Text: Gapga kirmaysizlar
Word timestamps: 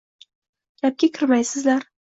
Gapga 0.81 1.11
kirmaysizlar 1.19 1.89